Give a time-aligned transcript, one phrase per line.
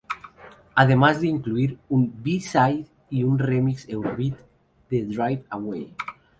[0.73, 4.35] Además de incluir un b-side y un remix eurobeat
[4.89, 5.93] de Drive Away.